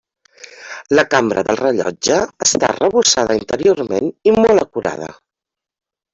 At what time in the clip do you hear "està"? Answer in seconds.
2.47-2.71